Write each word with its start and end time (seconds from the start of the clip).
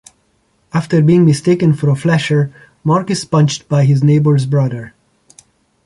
After 0.73 0.99
being 1.03 1.27
mistaken 1.27 1.75
for 1.75 1.91
a 1.91 1.95
flasher, 1.95 2.51
Mark 2.83 3.11
is 3.11 3.23
punched 3.23 3.69
by 3.69 3.85
his 3.85 4.01
neighbour's 4.01 4.47
brother. 4.47 4.95